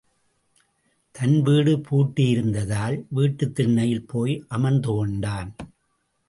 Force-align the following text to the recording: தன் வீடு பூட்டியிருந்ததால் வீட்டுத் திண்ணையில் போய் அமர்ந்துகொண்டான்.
தன் 1.11 1.41
வீடு 1.41 1.77
பூட்டியிருந்ததால் 1.77 3.05
வீட்டுத் 3.09 3.55
திண்ணையில் 3.55 4.05
போய் 4.05 4.45
அமர்ந்துகொண்டான். 4.49 5.51